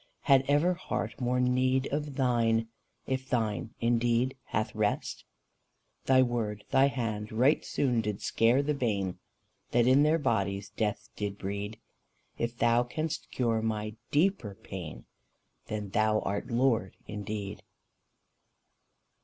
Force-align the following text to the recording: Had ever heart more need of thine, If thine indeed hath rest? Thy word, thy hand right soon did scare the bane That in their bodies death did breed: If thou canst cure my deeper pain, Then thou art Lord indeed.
Had 0.21 0.43
ever 0.47 0.73
heart 0.73 1.21
more 1.21 1.39
need 1.39 1.85
of 1.93 2.15
thine, 2.15 2.67
If 3.05 3.29
thine 3.29 3.75
indeed 3.79 4.35
hath 4.45 4.73
rest? 4.73 5.25
Thy 6.05 6.23
word, 6.23 6.63
thy 6.71 6.87
hand 6.87 7.31
right 7.31 7.63
soon 7.63 8.01
did 8.01 8.19
scare 8.19 8.63
the 8.63 8.73
bane 8.73 9.19
That 9.69 9.85
in 9.85 10.01
their 10.01 10.17
bodies 10.17 10.69
death 10.71 11.09
did 11.15 11.37
breed: 11.37 11.77
If 12.35 12.57
thou 12.57 12.81
canst 12.81 13.29
cure 13.29 13.61
my 13.61 13.93
deeper 14.09 14.55
pain, 14.55 15.05
Then 15.67 15.89
thou 15.89 16.21
art 16.21 16.47
Lord 16.47 16.97
indeed. 17.05 17.61